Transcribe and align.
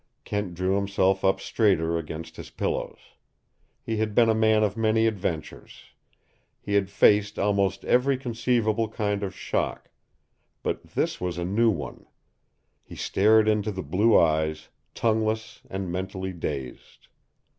Kent 0.23 0.55
drew 0.55 0.77
himself 0.77 1.23
up 1.23 1.39
straighter 1.39 1.95
against 1.95 2.35
his 2.37 2.49
pillows. 2.49 2.97
He 3.83 3.97
had 3.97 4.15
been 4.15 4.29
a 4.29 4.33
man 4.33 4.63
of 4.63 4.75
many 4.75 5.05
adventures. 5.05 5.91
He 6.59 6.73
had 6.73 6.89
faced 6.89 7.37
almost 7.37 7.85
every 7.85 8.17
conceivable 8.17 8.89
kind 8.89 9.21
of 9.21 9.35
shock. 9.37 9.91
But 10.63 10.81
this 10.83 11.21
was 11.21 11.37
a 11.37 11.45
new 11.45 11.69
one. 11.69 12.07
He 12.83 12.95
stared 12.95 13.47
into 13.47 13.71
the 13.71 13.83
blue 13.83 14.19
eyes, 14.19 14.69
tongueless 14.95 15.61
and 15.69 15.91
mentally 15.91 16.33
dazed. 16.33 17.07